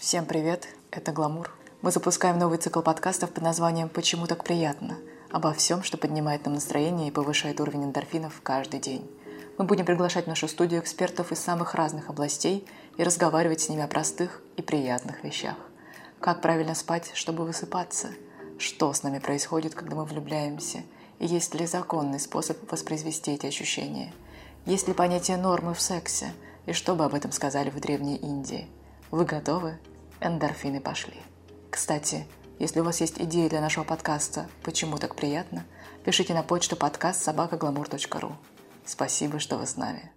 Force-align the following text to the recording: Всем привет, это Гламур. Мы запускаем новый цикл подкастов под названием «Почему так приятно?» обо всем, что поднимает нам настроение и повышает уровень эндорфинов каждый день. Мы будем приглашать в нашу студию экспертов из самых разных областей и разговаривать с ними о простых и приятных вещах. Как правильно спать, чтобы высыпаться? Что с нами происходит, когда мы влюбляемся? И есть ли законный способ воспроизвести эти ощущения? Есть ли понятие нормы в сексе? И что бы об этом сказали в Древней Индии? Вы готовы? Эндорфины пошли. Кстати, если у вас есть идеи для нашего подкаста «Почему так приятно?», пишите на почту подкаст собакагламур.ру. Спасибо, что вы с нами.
Всем 0.00 0.26
привет, 0.26 0.68
это 0.92 1.10
Гламур. 1.10 1.52
Мы 1.82 1.90
запускаем 1.90 2.38
новый 2.38 2.58
цикл 2.58 2.82
подкастов 2.82 3.32
под 3.32 3.42
названием 3.42 3.88
«Почему 3.88 4.28
так 4.28 4.44
приятно?» 4.44 4.96
обо 5.32 5.52
всем, 5.52 5.82
что 5.82 5.98
поднимает 5.98 6.44
нам 6.44 6.54
настроение 6.54 7.08
и 7.08 7.10
повышает 7.10 7.60
уровень 7.60 7.86
эндорфинов 7.86 8.40
каждый 8.44 8.78
день. 8.78 9.10
Мы 9.58 9.64
будем 9.64 9.84
приглашать 9.84 10.26
в 10.26 10.28
нашу 10.28 10.46
студию 10.46 10.80
экспертов 10.80 11.32
из 11.32 11.40
самых 11.40 11.74
разных 11.74 12.10
областей 12.10 12.64
и 12.96 13.02
разговаривать 13.02 13.60
с 13.60 13.68
ними 13.68 13.82
о 13.82 13.88
простых 13.88 14.40
и 14.56 14.62
приятных 14.62 15.24
вещах. 15.24 15.56
Как 16.20 16.42
правильно 16.42 16.76
спать, 16.76 17.10
чтобы 17.14 17.44
высыпаться? 17.44 18.10
Что 18.56 18.92
с 18.92 19.02
нами 19.02 19.18
происходит, 19.18 19.74
когда 19.74 19.96
мы 19.96 20.04
влюбляемся? 20.04 20.84
И 21.18 21.26
есть 21.26 21.56
ли 21.56 21.66
законный 21.66 22.20
способ 22.20 22.70
воспроизвести 22.70 23.32
эти 23.32 23.46
ощущения? 23.46 24.14
Есть 24.64 24.86
ли 24.86 24.94
понятие 24.94 25.38
нормы 25.38 25.74
в 25.74 25.80
сексе? 25.80 26.32
И 26.66 26.72
что 26.72 26.94
бы 26.94 27.04
об 27.04 27.14
этом 27.14 27.32
сказали 27.32 27.68
в 27.68 27.80
Древней 27.80 28.14
Индии? 28.14 28.68
Вы 29.10 29.24
готовы? 29.24 29.78
Эндорфины 30.20 30.80
пошли. 30.80 31.16
Кстати, 31.70 32.26
если 32.58 32.80
у 32.80 32.84
вас 32.84 33.00
есть 33.00 33.20
идеи 33.20 33.48
для 33.48 33.60
нашего 33.60 33.84
подкаста 33.84 34.48
«Почему 34.62 34.98
так 34.98 35.14
приятно?», 35.14 35.64
пишите 36.04 36.34
на 36.34 36.42
почту 36.42 36.76
подкаст 36.76 37.22
собакагламур.ру. 37.22 38.36
Спасибо, 38.84 39.38
что 39.38 39.58
вы 39.58 39.66
с 39.66 39.76
нами. 39.76 40.10